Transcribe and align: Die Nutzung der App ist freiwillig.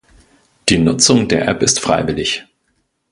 Die 0.67 0.79
Nutzung 0.79 1.27
der 1.27 1.47
App 1.47 1.61
ist 1.61 1.79
freiwillig. 1.79 2.45